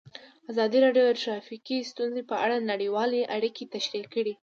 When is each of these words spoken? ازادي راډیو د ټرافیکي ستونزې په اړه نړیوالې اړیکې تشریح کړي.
ازادي 0.51 0.77
راډیو 0.85 1.03
د 1.07 1.11
ټرافیکي 1.23 1.77
ستونزې 1.91 2.23
په 2.29 2.35
اړه 2.45 2.57
نړیوالې 2.71 3.21
اړیکې 3.35 3.63
تشریح 3.75 4.05
کړي. 4.13 4.33